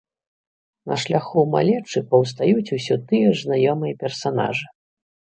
[0.91, 4.65] На шляху малечы паўстаюць усё тыя ж знаёмыя персанажы.